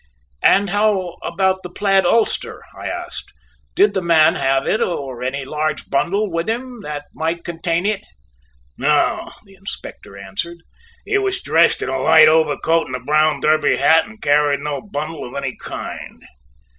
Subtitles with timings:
[0.41, 3.31] "And how about the plaid ulster," I asked;
[3.75, 8.01] "did the man have it or any large bundle with him that might contain it?"
[8.79, 10.57] "No," the Inspector answered,
[11.05, 14.81] "he was dressed in a light overcoat and a brown derby hat, and carried no
[14.81, 16.23] bundle of any kind."